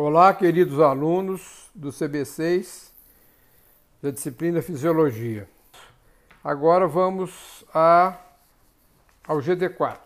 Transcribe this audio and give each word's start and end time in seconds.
Olá, 0.00 0.32
queridos 0.32 0.78
alunos 0.78 1.72
do 1.74 1.88
CB6 1.88 2.92
da 4.00 4.12
disciplina 4.12 4.62
Fisiologia. 4.62 5.48
Agora 6.44 6.86
vamos 6.86 7.64
a, 7.74 8.16
ao 9.26 9.38
GD4. 9.38 9.98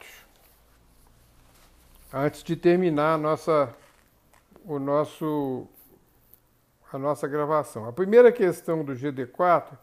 Antes 2.10 2.42
de 2.42 2.56
terminar 2.56 3.16
a 3.16 3.18
nossa, 3.18 3.76
o 4.64 4.78
nosso, 4.78 5.68
a 6.90 6.98
nossa 6.98 7.28
gravação. 7.28 7.86
A 7.86 7.92
primeira 7.92 8.32
questão 8.32 8.82
do 8.82 8.94
GD4, 8.94 9.76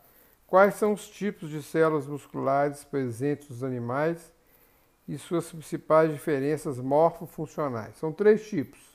quais 0.48 0.74
são 0.74 0.94
os 0.94 1.08
tipos 1.08 1.52
de 1.52 1.62
células 1.62 2.08
musculares 2.08 2.84
presentes 2.84 3.48
nos 3.48 3.64
animais 3.64 4.34
e 5.08 5.20
suas 5.20 5.52
principais 5.52 6.12
diferenças 6.12 6.80
morfofuncionais? 6.80 7.96
São 7.98 8.12
três 8.12 8.50
tipos 8.50 8.89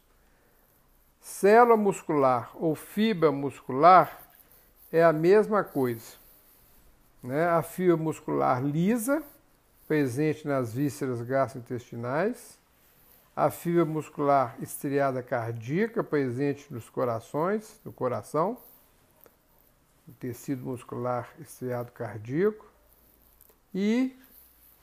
Célula 1.25 1.75
muscular 1.75 2.51
ou 2.53 2.75
fibra 2.75 3.33
muscular 3.33 4.21
é 4.93 5.03
a 5.03 5.11
mesma 5.11 5.65
coisa. 5.65 6.17
Né? 7.23 7.49
A 7.49 7.63
fibra 7.63 7.97
muscular 7.97 8.63
lisa, 8.63 9.23
presente 9.89 10.47
nas 10.47 10.75
vísceras 10.75 11.23
gastrointestinais, 11.23 12.59
a 13.35 13.49
fibra 13.49 13.87
muscular 13.87 14.55
estriada 14.61 15.23
cardíaca, 15.23 16.05
presente 16.05 16.71
nos 16.71 16.91
corações, 16.91 17.81
no 17.83 17.91
coração, 17.91 18.59
o 20.07 20.13
tecido 20.13 20.67
muscular 20.67 21.33
estriado 21.41 21.91
cardíaco, 21.91 22.71
e 23.75 24.15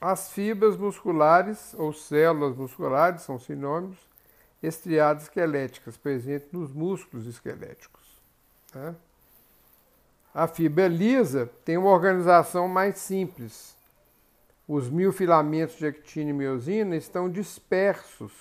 as 0.02 0.32
fibras 0.32 0.76
musculares 0.76 1.76
ou 1.76 1.94
células 1.94 2.58
musculares, 2.58 3.22
são 3.22 3.38
sinônimos, 3.38 4.11
estriadas 4.62 5.24
esqueléticas 5.24 5.98
presentes 5.98 6.52
nos 6.52 6.72
músculos 6.72 7.26
esqueléticos. 7.26 8.22
Né? 8.74 8.96
A 10.34 10.48
fibra 10.48 10.88
lisa 10.88 11.50
tem 11.66 11.78
uma 11.78 11.90
organização 11.90 12.68
mais 12.68 12.98
simples. 13.00 13.76
Os 14.68 14.90
mil 14.90 15.12
filamentos 15.12 15.78
de 15.78 15.88
actina 15.88 16.30
e 16.30 16.34
miosina 16.34 16.96
estão 16.96 17.30
dispersos 17.30 18.32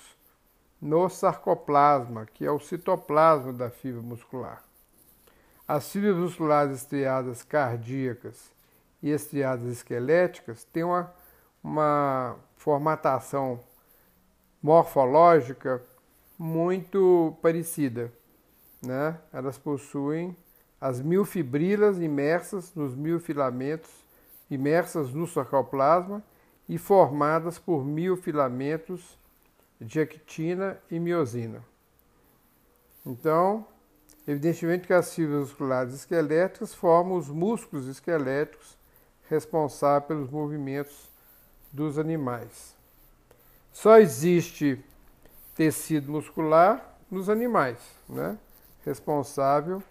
no 0.81 1.09
sarcoplasma, 1.09 2.25
que 2.25 2.45
é 2.45 2.51
o 2.51 2.59
citoplasma 2.59 3.51
da 3.51 3.69
fibra 3.69 4.01
muscular. 4.01 4.63
As 5.67 5.91
fibras 5.91 6.15
musculares 6.15 6.77
estriadas 6.77 7.43
cardíacas 7.43 8.51
e 9.01 9.09
estriadas 9.09 9.65
esqueléticas 9.65 10.63
têm 10.63 10.83
uma, 10.83 11.13
uma 11.63 12.35
formatação 12.55 13.59
morfológica 14.61 15.81
muito 16.41 17.37
parecida. 17.39 18.11
Né? 18.83 19.15
Elas 19.31 19.59
possuem 19.59 20.35
as 20.79 20.99
mil 20.99 21.23
fibrilas 21.23 21.99
imersas 21.99 22.73
nos 22.73 22.95
mil 22.95 23.19
filamentos, 23.19 23.91
imersas 24.49 25.13
no 25.13 25.27
sarcoplasma 25.27 26.23
e 26.67 26.79
formadas 26.79 27.59
por 27.59 27.85
mil 27.85 28.17
filamentos 28.17 29.19
de 29.79 29.99
actina 29.99 30.79
e 30.89 30.99
miosina. 30.99 31.63
Então, 33.05 33.67
evidentemente 34.27 34.87
que 34.87 34.93
as 34.93 35.13
fibras 35.13 35.41
musculares 35.41 35.93
esqueléticas 35.93 36.73
formam 36.73 37.17
os 37.17 37.29
músculos 37.29 37.87
esqueléticos 37.87 38.75
responsáveis 39.29 40.07
pelos 40.07 40.29
movimentos 40.31 41.07
dos 41.71 41.99
animais. 41.99 42.75
Só 43.71 43.99
existe 43.99 44.83
tecido 45.61 46.11
muscular 46.11 46.97
nos 47.11 47.29
animais, 47.29 47.77
né? 48.09 48.35
responsável 48.83 49.83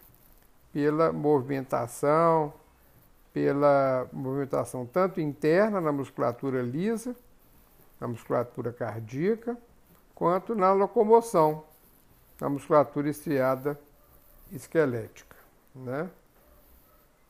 pela 0.72 1.12
movimentação, 1.12 2.52
pela 3.32 4.08
movimentação 4.12 4.84
tanto 4.84 5.20
interna 5.20 5.80
na 5.80 5.92
musculatura 5.92 6.60
lisa, 6.60 7.14
na 8.00 8.08
musculatura 8.08 8.72
cardíaca, 8.72 9.56
quanto 10.12 10.56
na 10.56 10.72
locomoção, 10.72 11.62
na 12.40 12.48
musculatura 12.48 13.08
estriada 13.08 13.78
esquelética. 14.50 15.36
Né? 15.72 16.10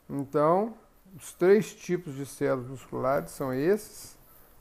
Então, 0.09 0.73
os 1.15 1.31
três 1.35 1.75
tipos 1.75 2.15
de 2.15 2.25
células 2.25 2.71
musculares 2.71 3.29
são 3.29 3.53
esses, 3.53 4.17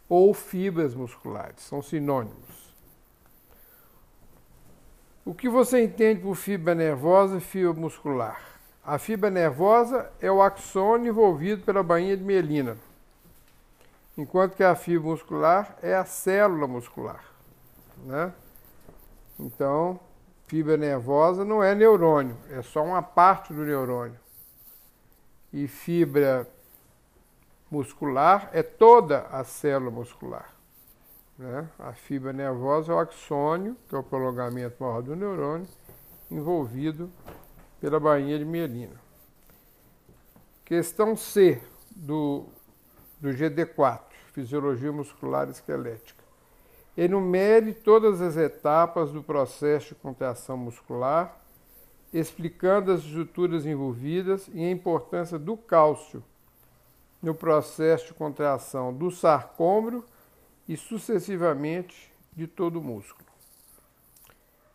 ou 0.06 0.34
fibras 0.34 0.94
musculares, 0.94 1.62
são 1.62 1.80
sinônimos. 1.80 2.59
O 5.24 5.34
que 5.34 5.48
você 5.48 5.84
entende 5.84 6.22
por 6.22 6.34
fibra 6.34 6.74
nervosa 6.74 7.36
e 7.36 7.40
fibra 7.40 7.74
muscular? 7.74 8.40
A 8.82 8.98
fibra 8.98 9.28
nervosa 9.28 10.10
é 10.18 10.32
o 10.32 10.40
axônio 10.40 11.10
envolvido 11.10 11.62
pela 11.62 11.82
bainha 11.82 12.16
de 12.16 12.24
mielina, 12.24 12.78
enquanto 14.16 14.56
que 14.56 14.64
a 14.64 14.74
fibra 14.74 15.10
muscular 15.10 15.76
é 15.82 15.94
a 15.94 16.06
célula 16.06 16.66
muscular. 16.66 17.22
Né? 18.04 18.32
Então, 19.38 20.00
fibra 20.46 20.78
nervosa 20.78 21.44
não 21.44 21.62
é 21.62 21.74
neurônio, 21.74 22.36
é 22.50 22.62
só 22.62 22.82
uma 22.82 23.02
parte 23.02 23.52
do 23.52 23.62
neurônio. 23.62 24.18
E 25.52 25.68
fibra 25.68 26.48
muscular 27.70 28.48
é 28.54 28.62
toda 28.62 29.26
a 29.30 29.44
célula 29.44 29.90
muscular. 29.90 30.59
Né? 31.40 31.66
A 31.78 31.94
fibra 31.94 32.34
nervosa 32.34 32.92
é 32.92 32.94
o 32.94 32.98
axônio, 32.98 33.74
que 33.88 33.94
é 33.94 33.98
o 33.98 34.02
prolongamento 34.02 34.76
maior 34.78 35.00
do 35.00 35.16
neurônio, 35.16 35.66
envolvido 36.30 37.10
pela 37.80 37.98
bainha 37.98 38.38
de 38.38 38.44
mielina. 38.44 39.00
Questão 40.66 41.16
C 41.16 41.58
do, 41.96 42.44
do 43.18 43.30
GD4, 43.30 44.02
Fisiologia 44.34 44.92
Muscular 44.92 45.48
Esquelética. 45.48 46.22
Enumere 46.94 47.72
todas 47.72 48.20
as 48.20 48.36
etapas 48.36 49.10
do 49.10 49.22
processo 49.22 49.94
de 49.94 49.94
contração 49.94 50.58
muscular, 50.58 51.40
explicando 52.12 52.92
as 52.92 53.00
estruturas 53.00 53.64
envolvidas 53.64 54.46
e 54.52 54.62
a 54.62 54.70
importância 54.70 55.38
do 55.38 55.56
cálcio 55.56 56.22
no 57.22 57.34
processo 57.34 58.08
de 58.08 58.14
contração 58.14 58.92
do 58.92 59.10
sarcômero 59.10 60.04
e 60.70 60.76
sucessivamente 60.76 62.14
de 62.32 62.46
todo 62.46 62.78
o 62.78 62.80
músculo. 62.82 63.28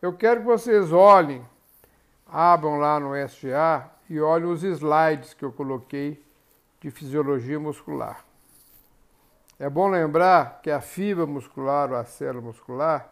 Eu 0.01 0.11
quero 0.11 0.41
que 0.41 0.45
vocês 0.45 0.91
olhem, 0.91 1.41
abram 2.27 2.75
lá 2.75 2.99
no 2.99 3.15
SGA 3.15 3.89
e 4.09 4.19
olhem 4.19 4.51
os 4.51 4.61
slides 4.61 5.33
que 5.33 5.45
eu 5.45 5.53
coloquei 5.53 6.21
de 6.81 6.91
fisiologia 6.91 7.57
muscular. 7.57 8.25
É 9.57 9.69
bom 9.69 9.87
lembrar 9.87 10.59
que 10.61 10.69
a 10.69 10.81
fibra 10.81 11.25
muscular 11.25 11.89
ou 11.89 11.95
a 11.95 12.03
célula 12.03 12.41
muscular, 12.41 13.09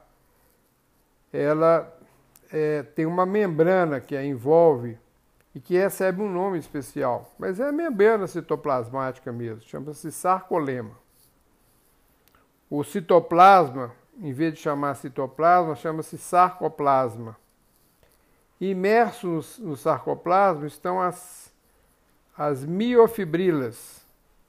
ela 1.31 1.89
é, 2.51 2.83
tem 2.83 3.05
uma 3.05 3.25
membrana 3.25 4.01
que 4.01 4.13
a 4.13 4.25
envolve 4.25 4.99
e 5.55 5.61
que 5.61 5.77
recebe 5.77 6.21
um 6.21 6.29
nome 6.29 6.59
especial, 6.59 7.33
mas 7.39 7.61
é 7.61 7.71
membrana 7.71 8.27
citoplasmática 8.27 9.31
mesmo, 9.31 9.61
chama-se 9.61 10.11
sarcolema. 10.11 11.01
O 12.75 12.83
citoplasma, 12.83 13.91
em 14.19 14.33
vez 14.33 14.55
de 14.55 14.59
chamar 14.59 14.95
citoplasma, 14.95 15.75
chama-se 15.75 16.17
sarcoplasma. 16.17 17.37
Imersos 18.59 19.59
no 19.59 19.77
sarcoplasma 19.77 20.65
estão 20.65 20.99
as, 20.99 21.53
as 22.35 22.65
miofibrilas. 22.65 24.03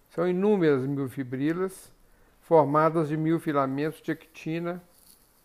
São 0.08 0.26
inúmeras 0.26 0.86
miofibrilas, 0.86 1.92
formadas 2.40 3.08
de 3.08 3.16
mil 3.18 3.38
filamentos 3.38 4.00
de 4.00 4.12
actina 4.12 4.82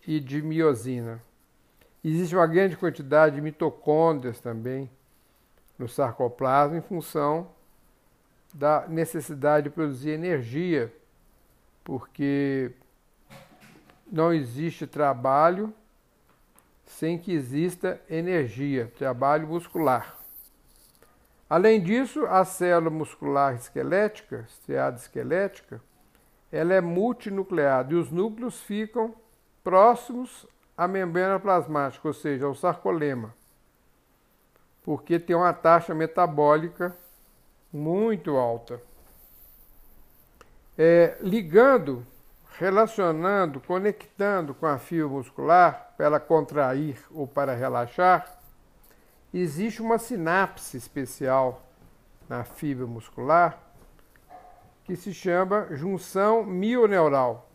e 0.08 0.18
de 0.22 0.42
miosina. 0.42 1.22
Existe 2.02 2.34
uma 2.34 2.48
grande 2.48 2.78
quantidade 2.78 3.36
de 3.36 3.42
mitocôndrias 3.42 4.40
também 4.40 4.90
no 5.78 5.90
sarcoplasma 5.90 6.78
em 6.78 6.82
função 6.82 7.50
da 8.54 8.88
necessidade 8.88 9.66
de 9.66 9.70
produzir 9.70 10.12
energia 10.12 10.94
porque 11.84 12.72
não 14.12 14.34
existe 14.34 14.88
trabalho 14.88 15.74
sem 16.86 17.18
que 17.18 17.32
exista 17.32 18.02
energia, 18.10 18.92
trabalho 18.98 19.48
muscular. 19.48 20.16
Além 21.50 21.82
disso, 21.82 22.26
a 22.26 22.44
célula 22.44 22.90
muscular 22.90 23.56
esquelética, 23.56 24.46
estriada 24.48 24.98
esquelética, 24.98 25.82
ela 26.52 26.74
é 26.74 26.82
multinucleada 26.82 27.94
e 27.94 27.96
os 27.96 28.12
núcleos 28.12 28.60
ficam 28.62 29.16
próximos 29.64 30.48
à 30.76 30.88
membrana 30.88 31.40
plasmática, 31.40 32.08
ou 32.08 32.14
seja, 32.14 32.46
ao 32.46 32.56
sarcolema, 32.56 33.34
porque 34.84 35.20
tem 35.20 35.36
uma 35.36 35.54
taxa 35.54 35.94
metabólica 35.94 36.96
muito 37.72 38.36
alta 38.36 38.82
é, 40.82 41.18
ligando, 41.20 42.08
relacionando, 42.58 43.60
conectando 43.60 44.54
com 44.54 44.66
a 44.66 44.78
fibra 44.78 45.10
muscular, 45.10 45.94
para 45.98 46.06
ela 46.06 46.20
contrair 46.22 46.98
ou 47.12 47.28
para 47.28 47.54
relaxar, 47.54 48.40
existe 49.34 49.82
uma 49.82 49.98
sinapse 50.00 50.78
especial 50.78 51.62
na 52.30 52.46
fibra 52.46 52.88
muscular 52.88 53.62
que 54.86 54.96
se 54.96 55.14
chama 55.14 55.68
junção 55.72 56.46
mioneural 56.46 57.50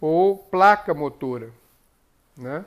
ou 0.00 0.38
placa 0.38 0.94
motora, 0.94 1.50
né? 2.36 2.64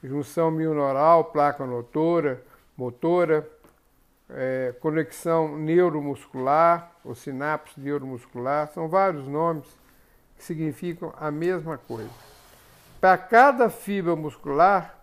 Junção 0.00 0.52
mioneural, 0.52 1.24
placa 1.24 1.66
motora, 1.66 2.40
motora, 2.76 3.50
é, 4.30 4.74
conexão 4.80 5.56
neuromuscular, 5.56 6.92
ou 7.04 7.14
sinapse 7.14 7.78
neuromuscular, 7.78 8.68
são 8.72 8.88
vários 8.88 9.26
nomes 9.26 9.66
que 10.36 10.44
significam 10.44 11.12
a 11.18 11.30
mesma 11.30 11.78
coisa. 11.78 12.10
Para 13.00 13.16
cada 13.16 13.70
fibra 13.70 14.16
muscular, 14.16 14.98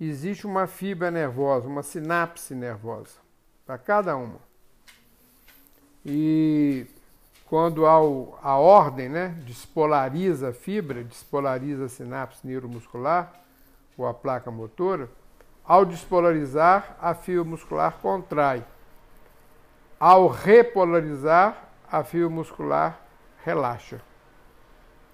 existe 0.00 0.46
uma 0.46 0.66
fibra 0.66 1.10
nervosa, 1.10 1.68
uma 1.68 1.82
sinapse 1.82 2.54
nervosa, 2.54 3.18
para 3.66 3.78
cada 3.78 4.16
uma. 4.16 4.40
E 6.04 6.86
quando 7.46 7.84
o, 7.84 8.38
a 8.42 8.56
ordem, 8.56 9.08
né, 9.08 9.36
despolariza 9.44 10.48
a 10.48 10.52
fibra, 10.52 11.04
despolariza 11.04 11.84
a 11.84 11.88
sinapse 11.88 12.46
neuromuscular, 12.46 13.32
ou 13.96 14.06
a 14.06 14.14
placa 14.14 14.50
motora, 14.50 15.08
ao 15.64 15.84
despolarizar, 15.84 16.96
a 17.00 17.14
fibra 17.14 17.44
muscular 17.44 17.98
contrai. 18.00 18.64
Ao 19.98 20.26
repolarizar, 20.26 21.68
a 21.90 22.02
fibra 22.02 22.28
muscular 22.28 23.00
relaxa. 23.44 24.00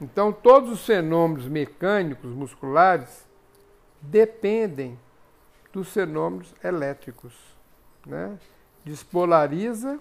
Então, 0.01 0.33
todos 0.33 0.71
os 0.71 0.87
fenômenos 0.87 1.47
mecânicos 1.47 2.31
musculares 2.33 3.27
dependem 4.01 4.99
dos 5.73 5.93
fenômenos 5.93 6.55
elétricos. 6.63 7.35
Né? 8.07 8.39
Despolariza, 8.85 9.99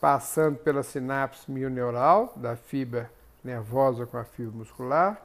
passando 0.00 0.58
pela 0.58 0.82
sinapse 0.82 1.50
mioneural 1.50 2.32
da 2.36 2.56
fibra 2.56 3.10
nervosa 3.42 4.04
com 4.04 4.18
a 4.18 4.24
fibra 4.24 4.56
muscular, 4.56 5.22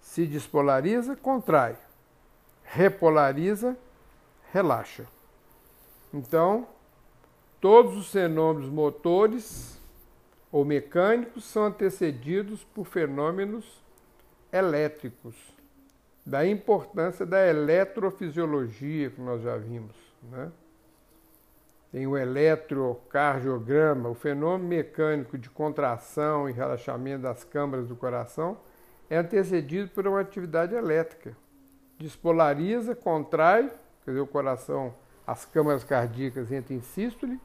se 0.00 0.26
despolariza, 0.26 1.16
contrai. 1.16 1.76
Repolariza, 2.74 3.76
relaxa. 4.50 5.04
Então, 6.10 6.66
todos 7.60 7.98
os 7.98 8.10
fenômenos 8.10 8.70
motores 8.70 9.78
ou 10.50 10.64
mecânicos 10.64 11.44
são 11.44 11.64
antecedidos 11.64 12.64
por 12.64 12.86
fenômenos 12.86 13.84
elétricos. 14.50 15.36
Da 16.24 16.46
importância 16.46 17.26
da 17.26 17.46
eletrofisiologia 17.46 19.10
que 19.10 19.20
nós 19.20 19.42
já 19.42 19.58
vimos. 19.58 19.94
Né? 20.22 20.50
Tem 21.90 22.06
o 22.06 22.16
eletrocardiograma, 22.16 24.08
o 24.08 24.14
fenômeno 24.14 24.66
mecânico 24.66 25.36
de 25.36 25.50
contração 25.50 26.48
e 26.48 26.52
relaxamento 26.52 27.24
das 27.24 27.44
câmaras 27.44 27.86
do 27.86 27.96
coração 27.96 28.56
é 29.10 29.18
antecedido 29.18 29.90
por 29.90 30.08
uma 30.08 30.20
atividade 30.20 30.74
elétrica. 30.74 31.36
Despolariza, 31.98 32.94
contrai, 32.94 33.70
quer 34.04 34.10
dizer, 34.10 34.20
o 34.20 34.26
coração, 34.26 34.94
as 35.26 35.44
câmaras 35.44 35.84
cardíacas 35.84 36.50
entram 36.50 36.76
em 36.76 36.80
sístole, 36.80 37.40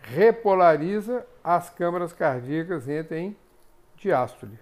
repolariza, 0.00 1.26
as 1.42 1.70
câmaras 1.70 2.12
cardíacas 2.12 2.88
entram 2.88 3.18
em 3.18 3.36
diástole. 3.96 4.58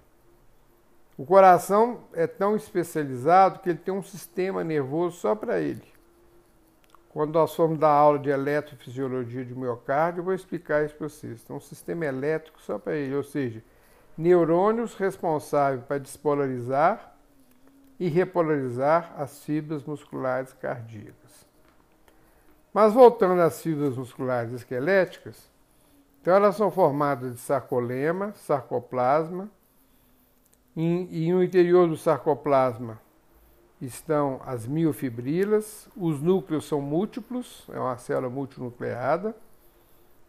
O 1.17 1.25
coração 1.25 2.01
é 2.13 2.27
tão 2.27 2.55
especializado 2.55 3.59
que 3.59 3.69
ele 3.69 3.79
tem 3.79 3.93
um 3.93 4.03
sistema 4.03 4.63
nervoso 4.63 5.17
só 5.17 5.33
para 5.33 5.59
ele. 5.59 5.81
Quando 7.09 7.33
nós 7.33 7.55
formos 7.55 7.79
dar 7.79 7.89
aula 7.89 8.19
de 8.19 8.29
eletrofisiologia 8.29 9.43
de 9.43 9.55
miocárdio, 9.55 10.19
eu 10.19 10.25
vou 10.25 10.33
explicar 10.35 10.85
isso 10.85 10.93
para 10.93 11.09
vocês. 11.09 11.41
Então, 11.43 11.55
um 11.55 11.61
sistema 11.61 12.05
elétrico 12.05 12.61
só 12.61 12.77
para 12.77 12.95
ele, 12.95 13.15
ou 13.15 13.23
seja, 13.23 13.63
neurônios 14.15 14.93
responsáveis 14.93 15.83
para 15.83 15.97
despolarizar 15.97 17.16
e 17.99 18.07
repolarizar 18.07 19.13
as 19.17 19.43
fibras 19.43 19.83
musculares 19.83 20.53
cardíacas. 20.53 21.47
Mas 22.73 22.93
voltando 22.93 23.41
às 23.41 23.61
fibras 23.61 23.97
musculares 23.97 24.53
esqueléticas, 24.53 25.49
então 26.21 26.35
elas 26.35 26.55
são 26.55 26.69
formadas 26.69 27.33
de 27.33 27.39
sarcolema, 27.39 28.33
sarcoplasma, 28.33 29.49
e, 30.75 31.25
e 31.25 31.31
no 31.31 31.43
interior 31.43 31.87
do 31.87 31.97
sarcoplasma 31.97 32.99
estão 33.81 34.41
as 34.45 34.67
miofibrilas, 34.67 35.87
os 35.95 36.21
núcleos 36.21 36.67
são 36.67 36.81
múltiplos, 36.81 37.65
é 37.73 37.79
uma 37.79 37.97
célula 37.97 38.29
multinucleada, 38.29 39.35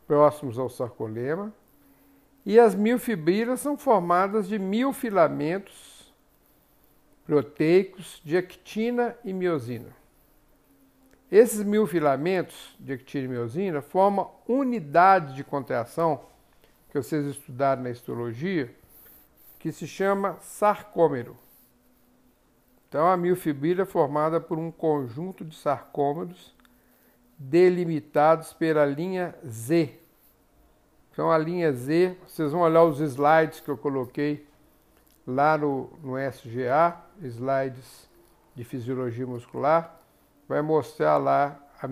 próximos 0.06 0.58
ao 0.58 0.70
sarcolema, 0.70 1.52
e 2.46 2.58
as 2.58 2.74
miofibrilas 2.74 3.60
são 3.60 3.76
formadas 3.76 4.48
de 4.48 4.58
mil 4.58 4.92
filamentos 4.92 5.97
proteicos 7.28 8.22
de 8.24 8.38
actina 8.38 9.14
e 9.22 9.34
miosina. 9.34 9.94
Esses 11.30 11.62
mil 11.62 11.86
filamentos 11.86 12.74
de 12.80 12.94
actina 12.94 13.26
e 13.26 13.28
miosina 13.28 13.82
formam 13.82 14.30
unidades 14.48 15.34
de 15.34 15.44
contração 15.44 16.22
que 16.90 16.96
vocês 16.96 17.26
estudaram 17.26 17.82
na 17.82 17.90
histologia, 17.90 18.74
que 19.58 19.70
se 19.70 19.86
chama 19.86 20.38
sarcômero. 20.40 21.36
Então, 22.88 23.06
a 23.06 23.14
miofibrila 23.14 23.82
é 23.82 23.84
formada 23.84 24.40
por 24.40 24.58
um 24.58 24.70
conjunto 24.70 25.44
de 25.44 25.54
sarcômeros 25.54 26.56
delimitados 27.38 28.54
pela 28.54 28.86
linha 28.86 29.34
Z 29.46 29.98
então 31.18 31.32
a 31.32 31.36
linha 31.36 31.72
Z, 31.72 32.16
vocês 32.24 32.52
vão 32.52 32.60
olhar 32.60 32.84
os 32.84 33.00
slides 33.00 33.58
que 33.58 33.68
eu 33.68 33.76
coloquei 33.76 34.46
lá 35.28 35.58
no, 35.58 35.90
no 36.02 36.16
SGA, 36.18 36.96
slides 37.20 38.08
de 38.54 38.64
fisiologia 38.64 39.26
muscular, 39.26 40.00
vai 40.48 40.62
mostrar 40.62 41.18
lá 41.18 41.60
a, 41.82 41.90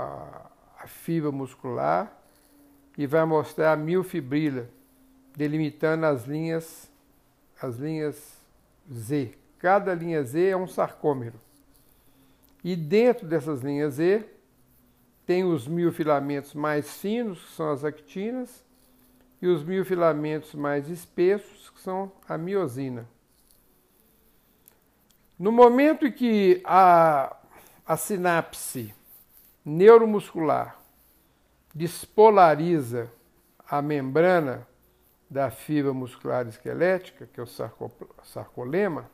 a, 0.00 0.50
a 0.78 0.86
fibra 0.86 1.32
muscular 1.32 2.16
e 2.96 3.04
vai 3.04 3.24
mostrar 3.24 3.72
a 3.72 3.76
miofibrila, 3.76 4.68
delimitando 5.36 6.06
as 6.06 6.24
linhas, 6.24 6.88
as 7.60 7.78
linhas 7.78 8.38
Z. 8.92 9.34
Cada 9.58 9.92
linha 9.92 10.22
Z 10.22 10.50
é 10.50 10.56
um 10.56 10.68
sarcômero. 10.68 11.40
E 12.62 12.76
dentro 12.76 13.26
dessas 13.26 13.60
linhas 13.60 13.94
Z 13.94 14.24
tem 15.26 15.42
os 15.42 15.66
miofilamentos 15.66 16.54
mais 16.54 16.96
finos, 16.96 17.42
que 17.42 17.52
são 17.54 17.72
as 17.72 17.84
actinas, 17.84 18.64
e 19.42 19.48
os 19.48 19.64
miofilamentos 19.64 20.54
mais 20.54 20.88
espessos, 20.88 21.68
que 21.70 21.80
são 21.80 22.12
a 22.28 22.38
miosina. 22.38 23.08
No 25.36 25.50
momento 25.50 26.06
em 26.06 26.12
que 26.12 26.62
a, 26.64 27.36
a 27.84 27.96
sinapse 27.96 28.94
neuromuscular 29.64 30.78
despolariza 31.74 33.10
a 33.68 33.82
membrana 33.82 34.64
da 35.28 35.50
fibra 35.50 35.92
muscular 35.92 36.46
esquelética, 36.46 37.26
que 37.26 37.40
é 37.40 37.42
o 37.42 37.46
sarcolema, 38.22 39.10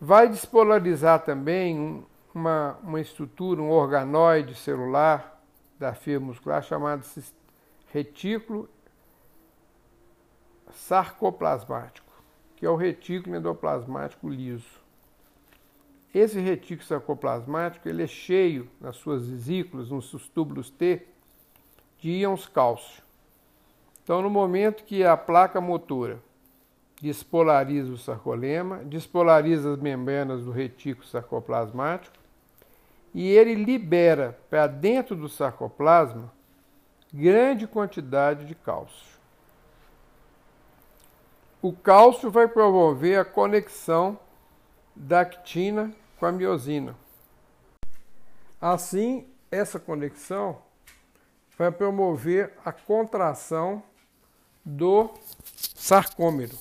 vai 0.00 0.28
despolarizar 0.28 1.20
também 1.22 2.04
uma, 2.34 2.76
uma 2.82 3.00
estrutura, 3.00 3.62
um 3.62 3.70
organoide 3.70 4.56
celular 4.56 5.40
da 5.78 5.94
fibra 5.94 6.26
muscular 6.26 6.60
chamado 6.62 7.04
retículo 7.92 8.68
sarcoplasmático, 10.72 12.12
que 12.56 12.66
é 12.66 12.70
o 12.70 12.76
retículo 12.76 13.36
endoplasmático 13.36 14.28
liso. 14.28 14.80
Esse 16.14 16.40
retículo 16.40 16.86
sarcoplasmático 16.86 17.88
ele 17.88 18.02
é 18.02 18.06
cheio 18.06 18.68
nas 18.80 18.96
suas 18.96 19.28
vesículas, 19.28 19.90
nos 19.90 20.08
seus 20.08 20.28
túbulos 20.28 20.70
T, 20.70 21.06
de 21.98 22.10
íons 22.10 22.46
cálcio. 22.46 23.02
Então, 24.02 24.22
no 24.22 24.30
momento 24.30 24.84
que 24.84 25.04
a 25.04 25.16
placa 25.16 25.60
motora 25.60 26.22
despolariza 27.00 27.92
o 27.92 27.98
sarcolema, 27.98 28.78
despolariza 28.84 29.72
as 29.72 29.78
membranas 29.78 30.44
do 30.44 30.50
retículo 30.50 31.06
sarcoplasmático, 31.06 32.16
e 33.12 33.28
ele 33.28 33.54
libera 33.54 34.38
para 34.48 34.66
dentro 34.66 35.16
do 35.16 35.28
sarcoplasma 35.28 36.32
grande 37.12 37.66
quantidade 37.66 38.44
de 38.44 38.54
cálcio. 38.54 39.15
O 41.66 41.72
cálcio 41.72 42.30
vai 42.30 42.46
promover 42.46 43.18
a 43.18 43.24
conexão 43.24 44.16
da 44.94 45.22
actina 45.22 45.92
com 46.16 46.24
a 46.24 46.30
miosina. 46.30 46.94
Assim, 48.60 49.26
essa 49.50 49.80
conexão 49.80 50.62
vai 51.58 51.72
promover 51.72 52.52
a 52.64 52.70
contração 52.70 53.82
do 54.64 55.10
sarcômero. 55.74 56.56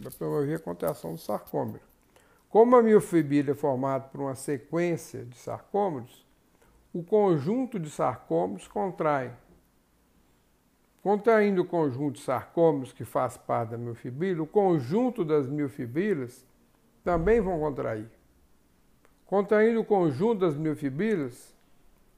vai 0.00 0.12
promover 0.12 0.56
a 0.56 0.60
contração 0.60 1.12
do 1.12 1.18
sarcômero. 1.18 1.84
Como 2.48 2.76
a 2.76 2.82
miofibrilha 2.82 3.50
é 3.50 3.54
formada 3.54 4.08
por 4.08 4.22
uma 4.22 4.34
sequência 4.34 5.22
de 5.26 5.36
sarcômeros, 5.36 6.24
o 6.94 7.02
conjunto 7.02 7.78
de 7.78 7.90
sarcômeros 7.90 8.66
contrai. 8.66 9.34
Contraindo 11.06 11.62
o 11.62 11.64
conjunto 11.64 12.16
de 12.16 12.20
sarcômeros 12.22 12.92
que 12.92 13.04
faz 13.04 13.36
parte 13.36 13.70
da 13.70 13.78
miofibrilha, 13.78 14.42
o 14.42 14.46
conjunto 14.46 15.24
das 15.24 15.46
miofibrilhas 15.46 16.44
também 17.04 17.40
vão 17.40 17.60
contrair. 17.60 18.10
Contraindo 19.24 19.80
o 19.80 19.84
conjunto 19.84 20.40
das 20.40 20.56
miofibrilhas, 20.56 21.54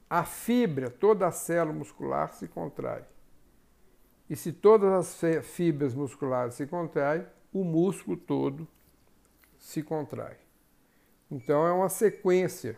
a 0.09 0.23
fibra, 0.23 0.89
toda 0.89 1.27
a 1.27 1.31
célula 1.31 1.71
muscular 1.71 2.33
se 2.33 2.47
contrai. 2.47 3.03
E 4.27 4.35
se 4.35 4.51
todas 4.51 4.91
as 5.23 5.45
fibras 5.45 5.93
musculares 5.93 6.55
se 6.55 6.65
contraem, 6.65 7.27
o 7.53 7.63
músculo 7.63 8.17
todo 8.17 8.67
se 9.59 9.83
contrai. 9.83 10.35
Então 11.29 11.63
é 11.67 11.71
uma 11.71 11.89
sequência. 11.89 12.75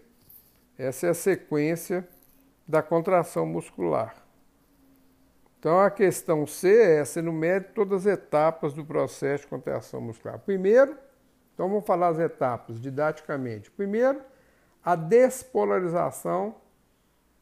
Essa 0.77 1.07
é 1.07 1.09
a 1.11 1.13
sequência 1.13 2.05
da 2.67 2.83
contração 2.83 3.45
muscular. 3.45 4.20
Então 5.61 5.79
a 5.79 5.91
questão 5.91 6.47
C 6.47 6.69
é 6.69 6.95
essa, 7.01 7.19
enumere 7.19 7.65
todas 7.65 8.07
as 8.07 8.13
etapas 8.13 8.73
do 8.73 8.83
processo 8.83 9.43
de 9.43 9.49
contração 9.51 10.01
muscular. 10.01 10.39
Primeiro, 10.39 10.97
então 11.53 11.69
vamos 11.69 11.85
falar 11.85 12.07
as 12.07 12.17
etapas 12.17 12.81
didaticamente. 12.81 13.69
Primeiro, 13.69 14.23
a 14.83 14.95
despolarização 14.95 16.55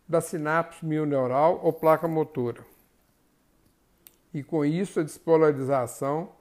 da 0.05 0.19
sinapse 0.19 0.85
mioneural 0.85 1.61
ou 1.63 1.71
placa 1.71 2.09
motora. 2.09 2.61
E 4.33 4.43
com 4.43 4.65
isso 4.65 4.99
a 4.99 5.03
despolarização 5.03 6.33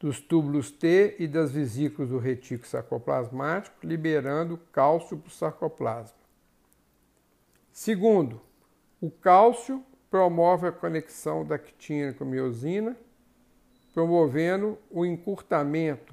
dos 0.00 0.18
túbulos 0.18 0.72
T 0.72 1.14
e 1.20 1.28
das 1.28 1.52
vesículas 1.52 2.10
do 2.10 2.18
retículo 2.18 2.68
sarcoplasmático, 2.68 3.86
liberando 3.86 4.58
cálcio 4.72 5.16
para 5.16 5.28
o 5.28 5.30
sarcoplasma. 5.30 6.18
Segundo, 7.70 8.40
o 9.00 9.12
cálcio 9.12 9.84
promove 10.10 10.66
a 10.66 10.72
conexão 10.72 11.44
da 11.44 11.56
quitina 11.56 12.12
com 12.12 12.24
a 12.24 12.26
miosina, 12.26 12.96
promovendo 13.94 14.76
o 14.90 15.06
encurtamento, 15.06 16.12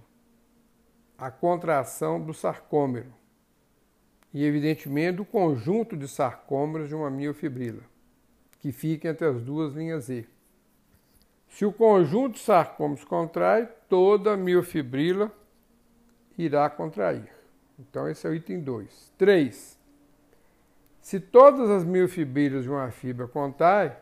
a 1.17 1.31
contração 1.31 2.21
do 2.21 2.33
sarcômero 2.33 3.11
e, 4.33 4.45
evidentemente, 4.45 5.21
o 5.21 5.25
conjunto 5.25 5.97
de 5.97 6.07
sarcômeros 6.07 6.87
de 6.87 6.95
uma 6.95 7.09
miofibrila, 7.09 7.81
que 8.59 8.71
fica 8.71 9.09
entre 9.09 9.25
as 9.25 9.41
duas 9.41 9.73
linhas 9.73 10.09
E. 10.09 10.27
Se 11.49 11.65
o 11.65 11.73
conjunto 11.73 12.33
de 12.33 12.39
sarcômeros 12.39 13.03
contrai, 13.03 13.67
toda 13.89 14.33
a 14.33 14.37
miofibrila 14.37 15.31
irá 16.37 16.69
contrair. 16.69 17.31
Então, 17.79 18.07
esse 18.07 18.27
é 18.27 18.29
o 18.29 18.35
item 18.35 18.59
2. 18.59 19.13
3. 19.17 19.76
Se 21.07 21.21
todas 21.21 21.69
as 21.69 21.85
miofibrilas 21.85 22.63
de 22.63 22.69
uma 22.69 22.91
fibra 22.91 23.29
contraem, 23.29 23.93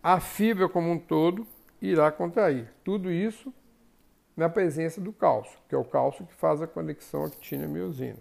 a 0.00 0.20
fibra 0.20 0.68
como 0.68 0.88
um 0.88 0.96
todo 0.96 1.44
irá 1.82 2.12
contrair. 2.12 2.72
Tudo 2.84 3.10
isso 3.10 3.52
na 4.36 4.48
presença 4.48 5.00
do 5.00 5.12
cálcio, 5.12 5.58
que 5.68 5.74
é 5.74 5.78
o 5.78 5.84
cálcio 5.84 6.24
que 6.24 6.32
faz 6.34 6.62
a 6.62 6.68
conexão 6.68 7.24
actina-miosina. 7.24 8.20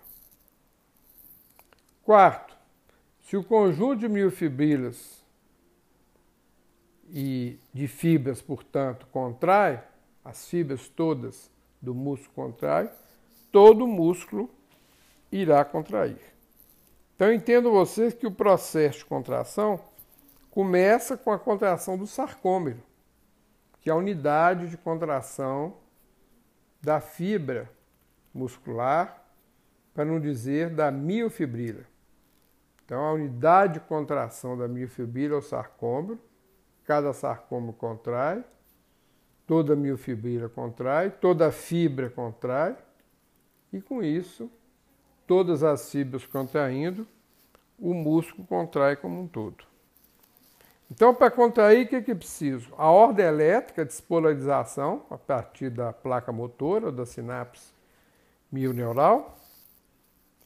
Quarto, 2.01 2.57
se 3.21 3.37
o 3.37 3.43
conjunto 3.43 3.97
de 3.99 4.09
miofibrilas 4.09 5.23
e 7.11 7.59
de 7.71 7.87
fibras, 7.87 8.41
portanto, 8.41 9.05
contrai, 9.11 9.83
as 10.25 10.49
fibras 10.49 10.89
todas 10.89 11.51
do 11.79 11.93
músculo 11.93 12.33
contrai, 12.33 12.89
todo 13.51 13.85
o 13.85 13.87
músculo 13.87 14.49
irá 15.31 15.63
contrair. 15.63 16.38
Então 17.19 17.33
entendo 17.33 17.69
vocês 17.69 18.13
que 18.13 18.25
o 18.25 18.31
processo 18.31 18.99
de 18.99 19.05
contração 19.05 19.77
começa 20.49 21.17
com 21.17 21.33
a 21.33 21.37
contração 21.37 21.97
do 21.97 22.07
sarcômero, 22.07 22.81
que 23.81 23.89
é 23.89 23.91
a 23.91 23.97
unidade 23.97 24.69
de 24.69 24.77
contração 24.77 25.75
da 26.81 27.01
fibra 27.01 27.69
muscular, 28.33 29.21
para 29.93 30.05
não 30.05 30.17
dizer 30.17 30.69
da 30.69 30.89
miofibrila. 30.91 31.83
Então 32.85 33.03
a 33.03 33.11
unidade 33.11 33.73
de 33.73 33.79
contração 33.81 34.57
da 34.57 34.65
miofibrila 34.65 35.35
é 35.35 35.39
o 35.39 35.41
sarcômero, 35.41 36.17
cada 36.85 37.11
sarcoma 37.11 37.73
contrai, 37.73 38.41
toda 39.45 39.75
miofibrila 39.75 40.47
contrai, 40.47 41.11
toda 41.11 41.51
fibra 41.51 42.09
contrai, 42.09 42.77
e 43.73 43.81
com 43.81 44.01
isso, 44.01 44.49
todas 45.29 45.63
as 45.63 45.91
fibras 45.91 46.25
contraindo, 46.25 47.07
o 47.77 47.93
músculo 47.93 48.47
contrai 48.47 48.95
como 48.95 49.21
um 49.21 49.27
todo. 49.27 49.63
Então, 50.89 51.13
para 51.13 51.29
contrair, 51.29 51.85
o 51.85 51.87
que, 51.87 51.97
é 51.97 52.01
que 52.01 52.15
preciso? 52.15 52.73
A 52.75 52.89
ordem 52.89 53.23
elétrica, 53.23 53.85
despolarização, 53.85 55.05
a 55.07 55.19
partir 55.19 55.69
da 55.69 55.93
placa 55.93 56.31
motora, 56.31 56.91
da 56.91 57.05
sinapse 57.05 57.71
mioneural, 58.51 59.37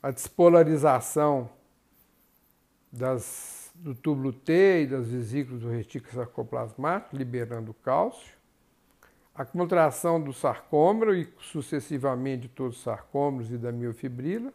a 0.01 0.11
despolarização 0.11 1.49
das 2.91 3.71
do 3.73 3.95
túbulo 3.95 4.33
T 4.33 4.83
e 4.83 4.87
das 4.87 5.07
vesículas 5.07 5.61
do 5.61 5.69
retículo 5.69 6.13
sarcoplasmático, 6.13 7.15
liberando 7.15 7.73
cálcio, 7.73 8.33
a 9.33 9.43
contração 9.43 10.21
do 10.21 10.31
sarcômero 10.31 11.15
e 11.15 11.27
sucessivamente 11.39 12.43
de 12.43 12.49
todos 12.49 12.77
os 12.77 12.83
sarcômeros 12.83 13.49
e 13.49 13.57
da 13.57 13.71
miofibrila, 13.71 14.53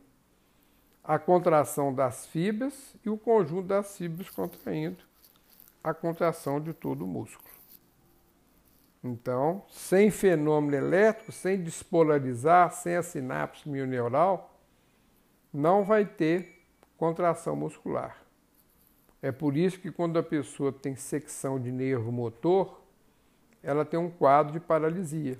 a 1.08 1.18
contração 1.18 1.94
das 1.94 2.26
fibras 2.26 2.94
e 3.02 3.08
o 3.08 3.16
conjunto 3.16 3.68
das 3.68 3.96
fibras 3.96 4.28
contraindo 4.28 4.98
a 5.82 5.94
contração 5.94 6.60
de 6.60 6.74
todo 6.74 7.02
o 7.02 7.06
músculo. 7.06 7.48
Então, 9.02 9.64
sem 9.70 10.10
fenômeno 10.10 10.76
elétrico, 10.76 11.32
sem 11.32 11.62
despolarizar, 11.62 12.70
sem 12.72 12.94
a 12.94 13.02
sinapse 13.02 13.66
mioneural, 13.66 14.54
não 15.50 15.82
vai 15.82 16.04
ter 16.04 16.62
contração 16.98 17.56
muscular. 17.56 18.18
É 19.22 19.32
por 19.32 19.56
isso 19.56 19.80
que 19.80 19.90
quando 19.90 20.18
a 20.18 20.22
pessoa 20.22 20.70
tem 20.70 20.94
secção 20.94 21.58
de 21.58 21.72
nervo 21.72 22.12
motor, 22.12 22.82
ela 23.62 23.82
tem 23.82 23.98
um 23.98 24.10
quadro 24.10 24.52
de 24.52 24.60
paralisia. 24.60 25.38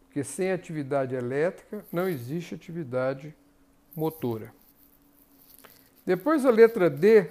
Porque 0.00 0.22
sem 0.22 0.52
atividade 0.52 1.14
elétrica 1.14 1.82
não 1.90 2.06
existe 2.06 2.54
atividade 2.54 3.34
motora. 3.96 4.57
Depois 6.08 6.46
a 6.46 6.50
letra 6.50 6.88
D 6.88 7.26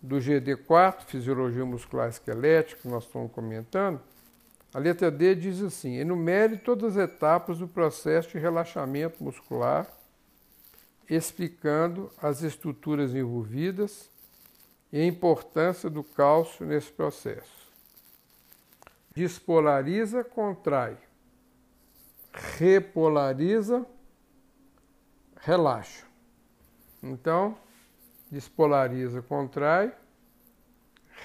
do 0.00 0.18
GD4, 0.18 1.00
Fisiologia 1.04 1.66
Muscular 1.66 2.08
Esquelética, 2.08 2.82
que 2.82 2.86
nós 2.86 3.02
estamos 3.02 3.32
comentando, 3.32 4.00
a 4.72 4.78
letra 4.78 5.10
D 5.10 5.34
diz 5.34 5.60
assim: 5.60 5.96
enumere 5.96 6.58
todas 6.58 6.96
as 6.96 7.10
etapas 7.10 7.58
do 7.58 7.66
processo 7.66 8.28
de 8.28 8.38
relaxamento 8.38 9.20
muscular, 9.20 9.84
explicando 11.08 12.08
as 12.22 12.44
estruturas 12.44 13.16
envolvidas 13.16 14.08
e 14.92 15.00
a 15.00 15.04
importância 15.04 15.90
do 15.90 16.04
cálcio 16.04 16.64
nesse 16.64 16.92
processo. 16.92 17.68
Despolariza, 19.12 20.22
contrai. 20.22 20.96
Repolariza, 22.32 23.84
relaxa. 25.40 26.09
Então, 27.02 27.56
despolariza, 28.30 29.22
contrai, 29.22 29.92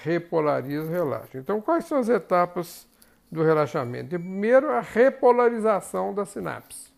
repolariza, 0.03 0.89
relaxa. 0.89 1.37
Então, 1.37 1.61
quais 1.61 1.85
são 1.85 1.99
as 1.99 2.09
etapas 2.09 2.87
do 3.31 3.43
relaxamento? 3.43 4.09
Primeiro, 4.09 4.71
a 4.71 4.79
repolarização 4.79 6.13
da 6.13 6.25
sinapse. 6.25 6.93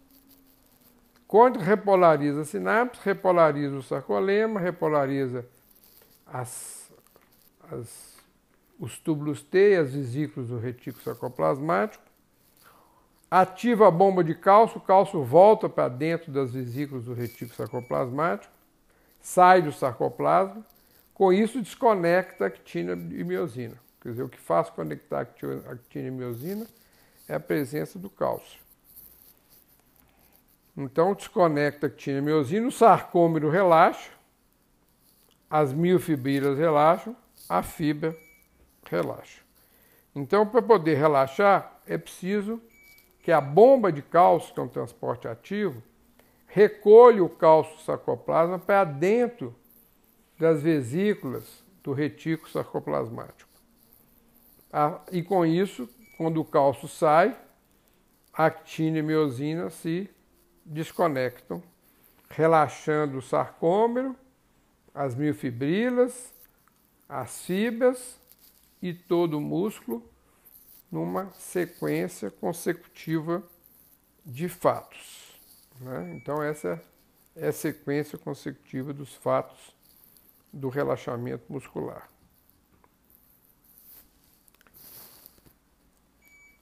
Quando 1.27 1.59
repolariza 1.59 2.41
a 2.41 2.45
sinapse, 2.45 3.01
repolariza 3.03 3.75
o 3.75 3.83
sarcolema, 3.83 4.59
repolariza 4.59 5.45
as, 6.25 6.89
as, 7.69 8.17
os 8.79 8.97
túbulos 8.97 9.41
T, 9.41 9.75
as 9.75 9.93
vesículas 9.93 10.47
do 10.47 10.57
retículo 10.57 11.03
sarcoplasmático, 11.03 12.03
ativa 13.29 13.89
a 13.89 13.91
bomba 13.91 14.23
de 14.23 14.33
cálcio, 14.35 14.77
o 14.77 14.81
cálcio 14.81 15.21
volta 15.21 15.67
para 15.67 15.89
dentro 15.89 16.31
das 16.31 16.53
vesículas 16.53 17.03
do 17.03 17.13
retículo 17.13 17.53
sarcoplasmático, 17.53 18.56
sai 19.21 19.61
do 19.61 19.71
sarcoplasma, 19.71 20.65
com 21.13 21.33
isso 21.33 21.61
desconecta 21.61 22.43
a 22.43 22.47
actina 22.47 22.93
e 22.93 23.23
miosina. 23.23 23.77
Quer 24.01 24.09
dizer, 24.09 24.23
o 24.23 24.29
que 24.29 24.39
faz 24.39 24.69
conectar 24.69 25.17
a 25.17 25.71
actina 25.71 26.07
e 26.07 26.11
miosina 26.11 26.67
é 27.27 27.35
a 27.35 27.39
presença 27.39 27.97
do 27.97 28.09
cálcio. 28.09 28.59
Então, 30.75 31.15
desconecta 31.15 31.87
a 31.87 31.89
actina 31.89 32.19
e 32.19 32.21
miosina, 32.21 32.67
o 32.67 32.71
sarcômero 32.71 33.49
relaxa, 33.49 34.11
as 35.49 35.73
miofibrilas 35.73 36.57
relaxam, 36.57 37.15
a 37.49 37.63
fibra 37.63 38.15
relaxa. 38.85 39.41
Então, 40.15 40.45
para 40.45 40.61
poder 40.61 40.95
relaxar, 40.95 41.79
é 41.87 41.97
preciso 41.97 42.61
que 43.21 43.31
a 43.31 43.41
bomba 43.41 43.91
de 43.91 44.01
cálcio, 44.01 44.53
que 44.53 44.59
é 44.59 44.63
um 44.63 44.67
transporte 44.67 45.27
ativo, 45.27 45.81
recolhe 46.47 47.21
o 47.21 47.29
cálcio 47.29 47.79
sarcoplasma 47.79 48.57
para 48.57 48.83
dentro 48.83 49.55
das 50.39 50.61
vesículas 50.61 51.63
do 51.83 51.93
retículo 51.93 52.49
sarcoplasmático. 52.49 53.49
E 55.11 55.21
com 55.23 55.45
isso, 55.45 55.89
quando 56.17 56.41
o 56.41 56.45
cálcio 56.45 56.87
sai, 56.87 57.37
actina 58.33 58.99
e 58.99 59.01
miosina 59.01 59.69
se 59.69 60.09
desconectam, 60.65 61.61
relaxando 62.29 63.17
o 63.17 63.21
sarcômero, 63.21 64.15
as 64.93 65.15
miofibrilas, 65.15 66.33
as 67.07 67.45
fibras 67.45 68.19
e 68.81 68.93
todo 68.93 69.37
o 69.37 69.41
músculo 69.41 70.03
numa 70.91 71.31
sequência 71.31 72.29
consecutiva 72.29 73.43
de 74.25 74.49
fatos. 74.49 75.16
Né? 75.79 76.15
Então, 76.15 76.41
essa 76.41 76.81
é 77.35 77.47
a 77.47 77.53
sequência 77.53 78.17
consecutiva 78.17 78.93
dos 78.93 79.13
fatos 79.13 79.75
do 80.51 80.69
relaxamento 80.69 81.51
muscular. 81.51 82.09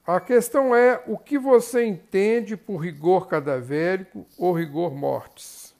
A 0.06 0.20
questão 0.20 0.74
é 0.74 1.02
o 1.06 1.18
que 1.18 1.36
você 1.36 1.84
entende 1.84 2.56
por 2.56 2.76
rigor 2.76 3.26
cadavérico 3.26 4.24
ou 4.38 4.52
rigor 4.52 4.94
mortis. 4.94 5.74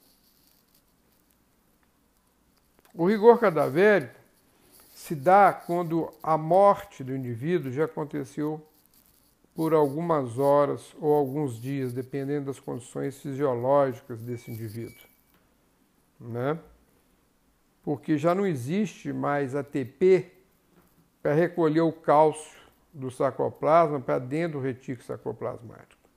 O 2.93 3.07
rigor 3.07 3.39
cadavérico 3.39 4.19
se 4.93 5.15
dá 5.15 5.53
quando 5.53 6.11
a 6.21 6.37
morte 6.37 7.03
do 7.03 7.15
indivíduo 7.15 7.71
já 7.71 7.85
aconteceu 7.85 8.67
por 9.57 9.73
algumas 9.73 10.37
horas 10.37 10.95
ou 11.01 11.11
alguns 11.15 11.59
dias, 11.59 11.91
dependendo 11.91 12.45
das 12.45 12.59
condições 12.59 13.19
fisiológicas 13.19 14.21
desse 14.21 14.51
indivíduo. 14.51 14.93
Né? 16.19 16.59
Porque 17.81 18.19
já 18.19 18.35
não 18.35 18.45
existe 18.45 19.11
mais 19.11 19.55
ATP 19.55 20.31
para 21.23 21.33
recolher 21.33 21.81
o 21.81 21.91
cálcio 21.91 22.55
do 22.93 23.09
sarcoplasma 23.09 23.99
para 23.99 24.19
dentro 24.19 24.59
do 24.59 24.63
retículo 24.63 25.07
sarcoplasmático. 25.07 26.07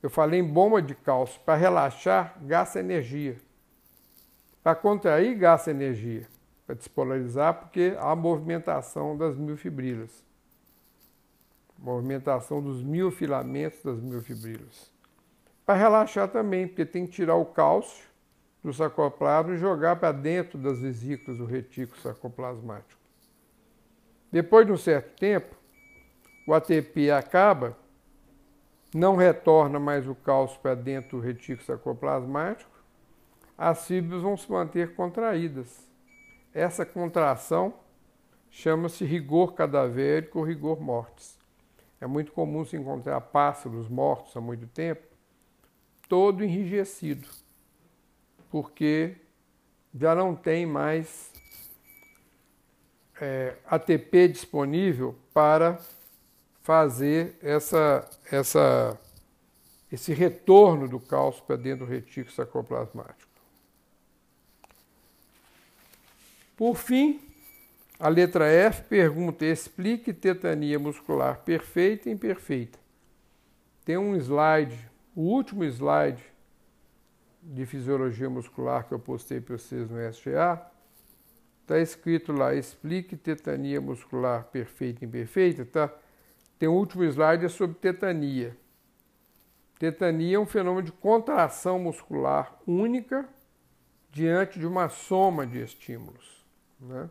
Eu 0.00 0.08
falei 0.08 0.38
em 0.38 0.44
bomba 0.44 0.80
de 0.80 0.94
cálcio. 0.94 1.40
Para 1.44 1.58
relaxar, 1.58 2.38
gasta 2.42 2.78
energia. 2.78 3.38
Para 4.62 4.76
contrair, 4.76 5.36
gasta 5.36 5.72
energia. 5.72 6.28
Para 6.64 6.76
despolarizar, 6.76 7.54
porque 7.54 7.96
há 7.98 8.14
movimentação 8.14 9.16
das 9.16 9.36
miofibrilas. 9.36 10.22
Movimentação 11.82 12.62
dos 12.62 12.80
miofilamentos 12.80 13.82
das 13.82 13.98
miofibrilas. 13.98 14.92
Para 15.66 15.74
relaxar 15.78 16.28
também, 16.28 16.68
porque 16.68 16.86
tem 16.86 17.06
que 17.06 17.12
tirar 17.12 17.34
o 17.34 17.44
cálcio 17.44 18.04
do 18.62 18.72
sarcoplasma 18.72 19.54
e 19.54 19.58
jogar 19.58 19.96
para 19.96 20.12
dentro 20.12 20.56
das 20.56 20.78
vesículas 20.78 21.38
do 21.38 21.44
retículo 21.44 22.00
sarcoplasmático. 22.00 23.00
Depois 24.30 24.64
de 24.64 24.72
um 24.72 24.76
certo 24.76 25.18
tempo, 25.18 25.56
o 26.46 26.54
ATP 26.54 27.10
acaba, 27.10 27.76
não 28.94 29.16
retorna 29.16 29.80
mais 29.80 30.06
o 30.06 30.14
cálcio 30.14 30.60
para 30.60 30.76
dentro 30.76 31.18
do 31.18 31.24
retículo 31.24 31.66
sarcoplasmático, 31.66 32.70
as 33.58 33.86
fibras 33.86 34.22
vão 34.22 34.36
se 34.36 34.50
manter 34.50 34.94
contraídas. 34.94 35.84
Essa 36.54 36.86
contração 36.86 37.74
chama-se 38.50 39.04
rigor 39.04 39.54
cadavérico 39.54 40.38
ou 40.38 40.44
rigor 40.44 40.80
mortis. 40.80 41.41
É 42.02 42.06
muito 42.08 42.32
comum 42.32 42.64
se 42.64 42.76
encontrar 42.76 43.20
pássaros 43.20 43.88
mortos 43.88 44.36
há 44.36 44.40
muito 44.40 44.66
tempo, 44.66 45.06
todo 46.08 46.42
enrijecido, 46.42 47.28
porque 48.50 49.14
já 49.94 50.12
não 50.12 50.34
tem 50.34 50.66
mais 50.66 51.32
é, 53.20 53.56
ATP 53.64 54.26
disponível 54.26 55.16
para 55.32 55.80
fazer 56.62 57.38
essa, 57.40 58.10
essa, 58.32 59.00
esse 59.92 60.12
retorno 60.12 60.88
do 60.88 60.98
cálcio 60.98 61.44
para 61.44 61.54
dentro 61.54 61.86
do 61.86 61.92
retículo 61.92 62.34
sarcoplasmático. 62.34 63.30
Por 66.56 66.74
fim, 66.74 67.20
a 68.02 68.08
letra 68.08 68.48
F 68.48 68.82
pergunta: 68.88 69.44
explique 69.44 70.12
tetania 70.12 70.76
muscular 70.76 71.38
perfeita 71.44 72.08
e 72.08 72.12
imperfeita. 72.12 72.76
Tem 73.84 73.96
um 73.96 74.16
slide, 74.16 74.90
o 75.14 75.20
último 75.20 75.62
slide 75.62 76.24
de 77.40 77.64
fisiologia 77.64 78.28
muscular 78.28 78.88
que 78.88 78.92
eu 78.92 78.98
postei 78.98 79.40
para 79.40 79.56
vocês 79.56 79.88
no 79.88 80.00
SGA, 80.12 80.60
está 81.60 81.78
escrito 81.78 82.32
lá: 82.32 82.52
explique 82.52 83.16
tetania 83.16 83.80
muscular 83.80 84.46
perfeita 84.46 85.04
e 85.04 85.06
imperfeita, 85.06 85.64
tá? 85.64 85.88
Tem 86.58 86.68
o 86.68 86.72
um 86.72 86.78
último 86.78 87.04
slide 87.04 87.44
é 87.44 87.48
sobre 87.48 87.76
tetania. 87.76 88.56
Tetania 89.78 90.36
é 90.36 90.40
um 90.40 90.46
fenômeno 90.46 90.82
de 90.82 90.92
contração 90.92 91.78
muscular 91.78 92.60
única 92.66 93.28
diante 94.10 94.58
de 94.58 94.66
uma 94.66 94.88
soma 94.88 95.46
de 95.46 95.60
estímulos. 95.60 96.44
Né? 96.80 97.08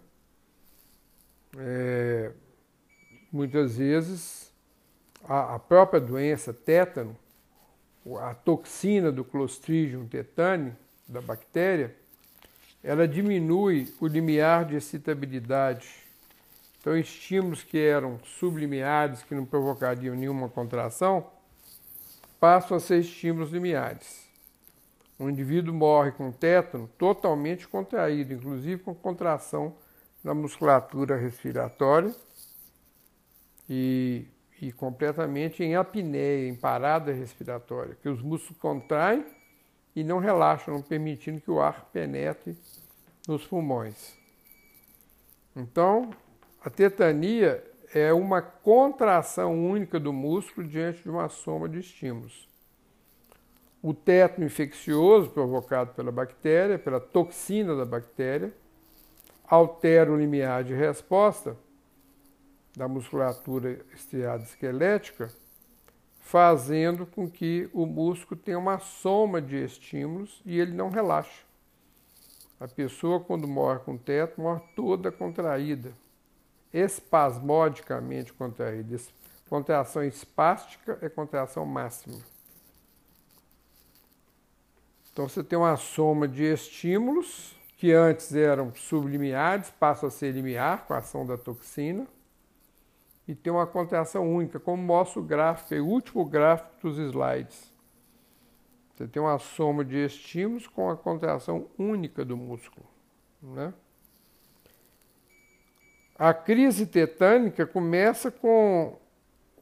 É, 1.58 2.32
muitas 3.32 3.78
vezes 3.78 4.52
a, 5.24 5.56
a, 5.56 5.60
própria 5.60 6.00
doença 6.00 6.54
tétano, 6.54 7.16
a 8.20 8.34
toxina 8.34 9.12
do 9.12 9.24
Clostridium 9.24 10.08
tetani, 10.08 10.74
da 11.08 11.22
bactéria, 11.22 11.96
ela 12.84 13.08
diminui 13.08 13.94
o 14.00 14.08
limiar 14.08 14.66
de 14.66 14.76
excitabilidade 14.76 16.02
então, 16.82 16.98
estímulos 16.98 17.64
que 17.64 17.78
eram 17.78 18.20
sublimiares, 18.24 19.22
que 19.22 19.36
não 19.36 19.46
provocariam 19.46 20.16
nenhuma 20.16 20.50
contração, 20.50 21.28
passam 22.40 22.76
a 22.76 22.80
ser 22.80 23.02
estímulos 23.02 23.52
limiares. 23.52 24.28
O 25.20 25.30
indivíduo 25.30 25.76
morre 25.76 26.12
com 26.12 26.32
tétano 26.32 26.90
totalmente 26.98 27.68
contraído, 27.68 28.34
inclusive 28.34 28.82
com 28.82 28.96
contração 28.96 29.76
na 30.24 30.34
musculatura 30.34 31.16
respiratória 31.16 32.14
e, 33.70 34.26
e 34.62 34.72
completamente 34.72 35.64
em 35.64 35.76
apneia, 35.76 36.48
em 36.48 36.56
parada 36.56 37.12
respiratória, 37.12 37.98
que 38.02 38.10
os 38.10 38.22
músculos 38.22 38.60
contraem 38.60 39.26
e 39.96 40.04
não 40.04 40.20
relaxam, 40.20 40.76
não 40.76 40.82
permitindo 40.82 41.42
que 41.42 41.52
o 41.52 41.60
ar 41.60 41.90
penetre 41.92 42.58
nos 43.28 43.46
pulmões. 43.46 44.16
Então, 45.56 46.12
a 46.64 46.70
tetania 46.70 47.64
é 47.94 48.14
uma 48.14 48.42
contração 48.42 49.54
única 49.54 50.00
do 50.00 50.14
músculo 50.14 50.68
diante 50.68 51.04
de 51.04 51.10
uma 51.10 51.28
soma 51.28 51.68
de 51.68 51.80
estímulos. 51.80 52.48
O 53.82 53.94
tétano 53.94 54.46
infeccioso 54.46 55.30
provocado 55.32 55.94
pela 55.94 56.12
bactéria, 56.12 56.78
pela 56.78 57.00
toxina 57.00 57.76
da 57.76 57.84
bactéria, 57.84 58.54
altera 59.52 60.10
o 60.10 60.16
limiar 60.16 60.64
de 60.64 60.74
resposta 60.74 61.58
da 62.74 62.88
musculatura 62.88 63.86
estriada 63.94 64.44
esquelética, 64.44 65.30
fazendo 66.22 67.06
com 67.06 67.30
que 67.30 67.70
o 67.74 67.86
músculo 67.86 68.40
tenha 68.40 68.58
uma 68.58 68.80
soma 68.80 69.42
de 69.42 69.58
estímulos 69.58 70.42
e 70.46 70.58
ele 70.58 70.74
não 70.74 70.90
relaxa. 70.90 71.44
A 72.62 72.68
pessoa, 72.68 73.20
quando 73.20 73.46
morre 73.46 73.80
com 73.80 73.98
tétano, 73.98 74.48
morre 74.48 74.62
toda 74.74 75.12
contraída, 75.12 75.92
espasmodicamente 76.72 78.32
contraída. 78.32 78.98
Contração 79.50 80.02
espástica 80.02 80.98
é 81.02 81.10
contração 81.10 81.66
máxima. 81.66 82.20
Então 85.12 85.28
você 85.28 85.44
tem 85.44 85.60
uma 85.60 85.76
soma 85.76 86.26
de 86.26 86.44
estímulos 86.44 87.60
que 87.82 87.92
antes 87.92 88.36
eram 88.36 88.72
sublimiares, 88.76 89.72
passam 89.72 90.08
a 90.08 90.12
ser 90.12 90.34
limiar 90.34 90.86
com 90.86 90.94
a 90.94 91.00
ação 91.00 91.26
da 91.26 91.36
toxina, 91.36 92.06
e 93.28 93.34
tem 93.34 93.52
uma 93.52 93.66
contração 93.66 94.32
única, 94.32 94.60
como 94.60 94.84
mostra 94.84 95.20
o 95.20 95.24
gráfico, 95.24 95.74
o 95.74 95.88
último 95.88 96.24
gráfico 96.24 96.70
dos 96.80 97.00
slides. 97.00 97.74
Você 98.94 99.08
tem 99.08 99.20
uma 99.20 99.40
soma 99.40 99.84
de 99.84 99.98
estímulos 99.98 100.68
com 100.68 100.92
a 100.92 100.96
contração 100.96 101.72
única 101.76 102.24
do 102.24 102.38
músculo. 102.38 102.86
Né? 103.42 103.74
A 106.20 106.36
crise 106.36 106.86
tetânica 106.86 107.66
começa 107.66 108.30
com, 108.30 108.96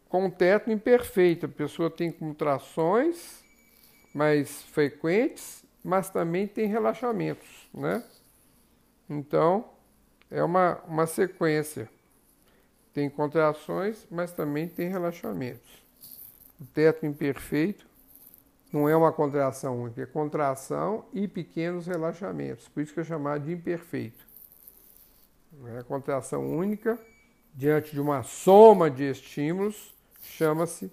com 0.10 0.26
um 0.26 0.30
teto 0.30 0.70
imperfeito. 0.70 1.46
A 1.46 1.50
pessoa 1.50 1.90
tem 1.90 2.12
contrações 2.12 3.46
mais 4.14 4.62
frequentes, 4.64 5.64
mas 5.82 6.10
também 6.10 6.46
tem 6.46 6.68
relaxamentos, 6.68 7.59
né? 7.74 8.04
Então, 9.10 9.70
é 10.30 10.44
uma, 10.44 10.80
uma 10.88 11.08
sequência. 11.08 11.90
tem 12.94 13.10
contrações, 13.10 14.06
mas 14.10 14.32
também 14.32 14.68
tem 14.68 14.90
relaxamentos. 14.90 15.84
O 16.60 16.66
teto 16.66 17.06
imperfeito 17.06 17.88
não 18.72 18.88
é 18.88 18.96
uma 18.96 19.12
contração 19.12 19.82
única, 19.82 20.02
é 20.02 20.06
contração 20.06 21.06
e 21.14 21.28
pequenos 21.28 21.88
relaxamentos. 21.88 22.68
Por 22.68 22.84
isso 22.84 22.94
que 22.94 23.00
é 23.00 23.04
chamado 23.04 23.46
de 23.46 23.54
imperfeito. 23.54 24.28
Não 25.52 25.78
é 25.78 25.84
contração 25.84 26.46
única 26.48 27.00
diante 27.54 27.92
de 27.92 28.00
uma 28.00 28.24
soma 28.24 28.90
de 28.90 29.04
estímulos, 29.04 29.94
chama-se 30.22 30.92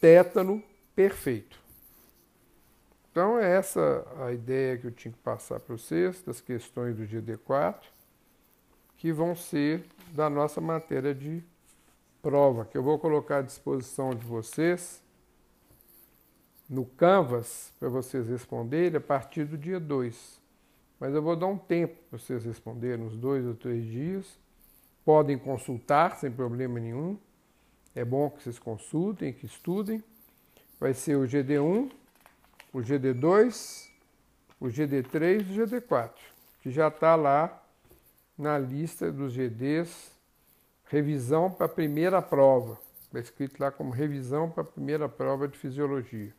tétano 0.00 0.62
perfeito. 0.94 1.61
Então, 3.12 3.38
é 3.38 3.58
essa 3.58 4.06
a 4.24 4.32
ideia 4.32 4.78
que 4.78 4.86
eu 4.86 4.90
tinha 4.90 5.12
que 5.12 5.18
passar 5.18 5.60
para 5.60 5.76
vocês, 5.76 6.22
das 6.22 6.40
questões 6.40 6.96
do 6.96 7.02
GD4, 7.04 7.82
que 8.96 9.12
vão 9.12 9.36
ser 9.36 9.84
da 10.14 10.30
nossa 10.30 10.62
matéria 10.62 11.14
de 11.14 11.44
prova, 12.22 12.64
que 12.64 12.78
eu 12.78 12.82
vou 12.82 12.98
colocar 12.98 13.38
à 13.38 13.42
disposição 13.42 14.14
de 14.14 14.24
vocês 14.24 15.02
no 16.66 16.86
Canvas 16.86 17.70
para 17.78 17.90
vocês 17.90 18.26
responderem 18.26 18.96
a 18.96 19.00
partir 19.00 19.44
do 19.44 19.58
dia 19.58 19.78
2. 19.78 20.40
Mas 20.98 21.14
eu 21.14 21.20
vou 21.20 21.36
dar 21.36 21.48
um 21.48 21.58
tempo 21.58 21.94
para 22.08 22.18
vocês 22.18 22.46
responderem, 22.46 23.04
uns 23.04 23.14
dois 23.14 23.44
ou 23.44 23.54
três 23.54 23.84
dias. 23.84 24.24
Podem 25.04 25.36
consultar 25.36 26.16
sem 26.16 26.30
problema 26.30 26.80
nenhum. 26.80 27.18
É 27.94 28.06
bom 28.06 28.30
que 28.30 28.42
vocês 28.42 28.58
consultem, 28.58 29.34
que 29.34 29.44
estudem. 29.44 30.02
Vai 30.80 30.94
ser 30.94 31.16
o 31.16 31.26
GD1, 31.26 31.90
o 32.72 32.78
GD2, 32.78 33.88
o 34.58 34.66
GD3 34.66 35.46
e 35.48 35.60
o 35.60 35.66
GD4, 35.66 36.10
que 36.60 36.70
já 36.70 36.88
está 36.88 37.14
lá 37.14 37.62
na 38.36 38.58
lista 38.58 39.12
dos 39.12 39.32
GDs, 39.32 40.10
revisão 40.86 41.50
para 41.50 41.66
a 41.66 41.68
primeira 41.68 42.22
prova. 42.22 42.78
Está 43.02 43.20
escrito 43.20 43.60
lá 43.60 43.70
como 43.70 43.90
revisão 43.90 44.50
para 44.50 44.62
a 44.62 44.66
primeira 44.66 45.08
prova 45.08 45.46
de 45.46 45.58
fisiologia. 45.58 46.34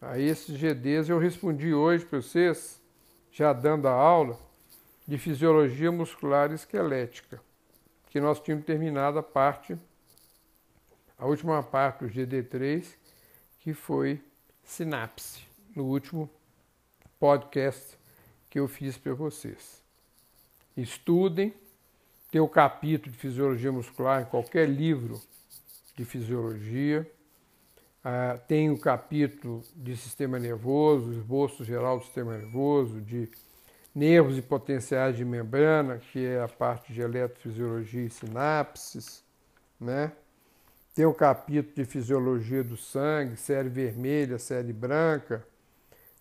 A 0.00 0.18
esses 0.18 0.56
GDs 0.56 1.08
eu 1.08 1.18
respondi 1.18 1.74
hoje 1.74 2.04
para 2.04 2.20
vocês, 2.20 2.80
já 3.32 3.52
dando 3.52 3.88
a 3.88 3.92
aula, 3.92 4.38
de 5.06 5.18
fisiologia 5.18 5.90
muscular 5.90 6.52
esquelética, 6.52 7.40
que 8.08 8.20
nós 8.20 8.40
tínhamos 8.40 8.64
terminado 8.64 9.18
a 9.18 9.22
parte, 9.22 9.76
a 11.18 11.26
última 11.26 11.62
parte 11.62 12.04
do 12.04 12.10
GD3, 12.10 12.86
que 13.60 13.74
foi 13.74 14.22
sinapse, 14.64 15.42
no 15.74 15.84
último 15.84 16.28
podcast 17.18 17.98
que 18.50 18.58
eu 18.58 18.68
fiz 18.68 18.96
para 18.96 19.14
vocês. 19.14 19.82
Estudem, 20.76 21.54
tem 22.30 22.40
o 22.40 22.48
capítulo 22.48 23.12
de 23.12 23.18
fisiologia 23.18 23.70
muscular 23.70 24.22
em 24.22 24.26
qualquer 24.26 24.68
livro 24.68 25.20
de 25.96 26.04
fisiologia 26.04 27.08
ah, 28.06 28.38
tem 28.46 28.70
o 28.70 28.78
capítulo 28.78 29.62
de 29.74 29.96
sistema 29.96 30.38
nervoso, 30.38 31.10
esboço 31.10 31.64
geral 31.64 31.98
do 31.98 32.04
sistema 32.04 32.36
nervoso, 32.36 33.00
de 33.00 33.30
nervos 33.94 34.36
e 34.36 34.42
potenciais 34.42 35.16
de 35.16 35.24
membrana, 35.24 35.96
que 36.12 36.22
é 36.22 36.42
a 36.42 36.48
parte 36.48 36.92
de 36.92 37.00
eletrofisiologia 37.00 38.02
e 38.02 38.10
sinapses, 38.10 39.24
né? 39.80 40.12
Tem 40.94 41.04
o 41.04 41.12
capítulo 41.12 41.74
de 41.74 41.84
fisiologia 41.84 42.62
do 42.62 42.76
sangue, 42.76 43.36
série 43.36 43.68
vermelha, 43.68 44.38
série 44.38 44.72
branca. 44.72 45.44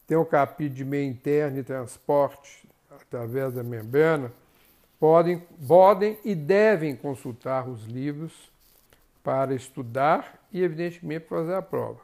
Tem 0.07 0.17
o 0.17 0.25
capítulo 0.25 0.75
de 0.75 0.83
meio 0.83 1.07
interno 1.07 1.59
e 1.59 1.63
transporte 1.63 2.67
através 2.89 3.53
da 3.53 3.61
membrana. 3.61 4.33
Podem, 4.99 5.45
podem 5.67 6.17
e 6.25 6.33
devem 6.33 6.95
consultar 6.95 7.69
os 7.69 7.85
livros 7.85 8.51
para 9.23 9.53
estudar 9.53 10.43
e, 10.51 10.63
evidentemente, 10.63 11.27
fazer 11.27 11.53
a 11.53 11.61
prova. 11.61 12.01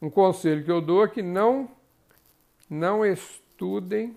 Um 0.00 0.10
conselho 0.10 0.62
que 0.62 0.70
eu 0.70 0.82
dou 0.82 1.02
é 1.02 1.08
que 1.08 1.22
não, 1.22 1.66
não 2.68 3.06
estudem 3.06 4.14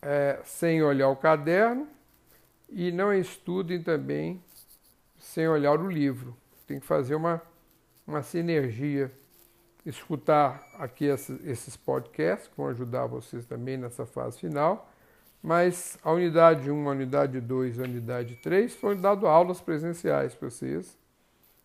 é, 0.00 0.40
sem 0.46 0.82
olhar 0.82 1.10
o 1.10 1.16
caderno 1.16 1.86
e 2.70 2.90
não 2.90 3.12
estudem 3.12 3.82
também 3.82 4.42
sem 5.36 5.46
olhar 5.46 5.78
o 5.78 5.86
livro. 5.86 6.34
Tem 6.66 6.80
que 6.80 6.86
fazer 6.86 7.14
uma, 7.14 7.42
uma 8.06 8.22
sinergia. 8.22 9.12
Escutar 9.84 10.66
aqui 10.78 11.04
esses 11.04 11.76
podcasts, 11.76 12.48
que 12.48 12.56
vão 12.56 12.68
ajudar 12.68 13.06
vocês 13.06 13.44
também 13.44 13.76
nessa 13.76 14.06
fase 14.06 14.38
final 14.40 14.90
mas 15.42 15.96
a 16.02 16.10
unidade 16.10 16.68
1, 16.68 16.88
a 16.88 16.90
unidade 16.90 17.40
2 17.40 17.78
a 17.78 17.84
unidade 17.84 18.34
3 18.42 18.74
foram 18.74 19.00
dado 19.00 19.28
aulas 19.28 19.60
presenciais 19.60 20.34
para 20.34 20.50
vocês. 20.50 20.98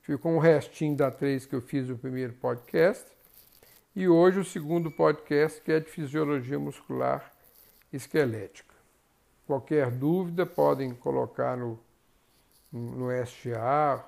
Ficou 0.04 0.34
um 0.34 0.38
restinho 0.38 0.96
da 0.96 1.10
3 1.10 1.48
que 1.48 1.56
eu 1.56 1.62
fiz 1.62 1.90
o 1.90 1.98
primeiro 1.98 2.34
podcast. 2.34 3.06
E 3.96 4.08
hoje 4.08 4.40
o 4.40 4.46
segundo 4.46 4.92
podcast, 4.92 5.60
que 5.62 5.72
é 5.72 5.80
de 5.80 5.90
fisiologia 5.90 6.60
muscular 6.60 7.32
esquelética. 7.92 8.76
Qualquer 9.48 9.90
dúvida 9.90 10.46
podem 10.46 10.94
colocar 10.94 11.58
no, 11.58 11.80
no 12.72 13.12
SGA 13.12 14.06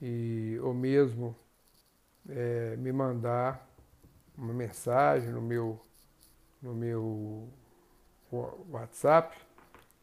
e, 0.00 0.56
ou 0.62 0.72
mesmo 0.72 1.36
é, 2.28 2.76
me 2.76 2.92
mandar 2.92 3.68
uma 4.36 4.54
mensagem 4.54 5.30
no 5.30 5.42
meu, 5.42 5.80
no 6.62 6.72
meu 6.74 7.48
WhatsApp, 8.70 9.36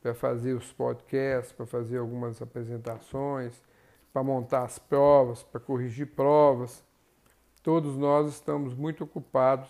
para 0.00 0.14
fazer 0.14 0.54
os 0.54 0.72
podcasts, 0.72 1.52
para 1.52 1.66
fazer 1.66 1.98
algumas 1.98 2.40
apresentações 2.40 3.60
para 4.14 4.22
montar 4.22 4.62
as 4.62 4.78
provas, 4.78 5.42
para 5.42 5.60
corrigir 5.60 6.06
provas. 6.06 6.82
Todos 7.62 7.98
nós 7.98 8.30
estamos 8.30 8.72
muito 8.72 9.04
ocupados, 9.04 9.68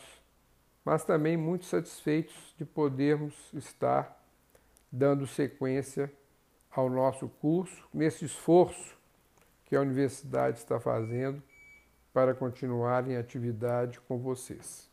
mas 0.85 1.03
também 1.03 1.37
muito 1.37 1.65
satisfeitos 1.65 2.55
de 2.57 2.65
podermos 2.65 3.35
estar 3.55 4.25
dando 4.93 5.27
sequência 5.27 6.13
ao 6.71 6.89
nosso 6.89 7.29
curso, 7.29 7.89
nesse 7.93 8.25
esforço 8.25 8.97
que 9.65 9.75
a 9.75 9.81
universidade 9.81 10.59
está 10.59 10.79
fazendo 10.79 11.43
para 12.15 12.33
continuar 12.33 13.11
em 13.11 13.17
atividade 13.17 14.01
com 14.03 14.17
vocês. 14.17 14.89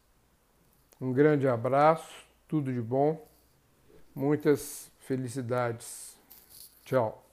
Um 0.99 1.13
grande 1.13 1.47
abraço, 1.47 2.25
tudo 2.47 2.73
de 2.73 2.81
bom, 2.81 3.23
muitas 4.15 4.91
felicidades. 4.99 6.17
Tchau. 6.83 7.23